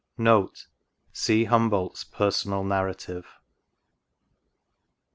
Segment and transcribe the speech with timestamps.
[1.13, 3.27] See Humboldt's Personal Narrative.